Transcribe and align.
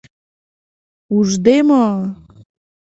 —Ужде 1.15 1.57
мо! 1.67 1.85